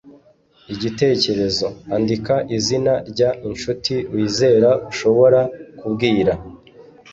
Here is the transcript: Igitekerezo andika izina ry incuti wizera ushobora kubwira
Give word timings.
Igitekerezo 0.73 1.67
andika 1.95 2.35
izina 2.57 2.93
ry 3.09 3.19
incuti 3.47 3.95
wizera 4.13 4.69
ushobora 4.91 5.39
kubwira 5.79 6.33